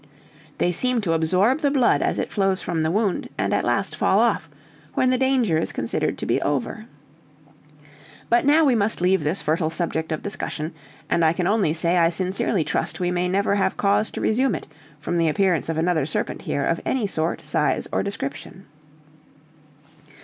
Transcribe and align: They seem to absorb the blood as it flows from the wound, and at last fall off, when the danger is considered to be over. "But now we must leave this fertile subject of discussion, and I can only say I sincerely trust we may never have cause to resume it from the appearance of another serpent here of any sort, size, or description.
They 0.57 0.71
seem 0.71 0.99
to 1.01 1.13
absorb 1.13 1.59
the 1.59 1.69
blood 1.69 2.01
as 2.01 2.17
it 2.17 2.31
flows 2.31 2.59
from 2.59 2.81
the 2.81 2.89
wound, 2.89 3.29
and 3.37 3.53
at 3.53 3.63
last 3.63 3.95
fall 3.95 4.17
off, 4.17 4.49
when 4.95 5.11
the 5.11 5.17
danger 5.19 5.59
is 5.59 5.71
considered 5.71 6.17
to 6.17 6.25
be 6.25 6.41
over. 6.41 6.87
"But 8.27 8.43
now 8.43 8.65
we 8.65 8.73
must 8.73 8.99
leave 8.99 9.23
this 9.23 9.43
fertile 9.43 9.69
subject 9.69 10.11
of 10.11 10.23
discussion, 10.23 10.73
and 11.07 11.23
I 11.23 11.33
can 11.33 11.45
only 11.45 11.75
say 11.75 11.99
I 11.99 12.09
sincerely 12.09 12.63
trust 12.63 12.99
we 12.99 13.11
may 13.11 13.29
never 13.29 13.53
have 13.57 13.77
cause 13.77 14.09
to 14.13 14.21
resume 14.21 14.55
it 14.55 14.65
from 14.99 15.17
the 15.19 15.29
appearance 15.29 15.69
of 15.69 15.77
another 15.77 16.07
serpent 16.07 16.41
here 16.41 16.65
of 16.65 16.81
any 16.83 17.05
sort, 17.05 17.41
size, 17.45 17.87
or 17.91 18.01
description. 18.01 18.65